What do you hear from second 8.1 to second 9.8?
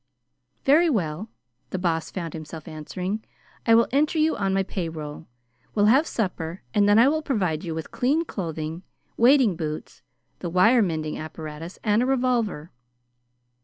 clothing, wading